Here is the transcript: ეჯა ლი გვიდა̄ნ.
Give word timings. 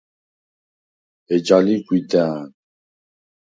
ეჯა 1.35 1.57
ლი 1.65 1.75
გვიდა̄ნ. 1.85 2.39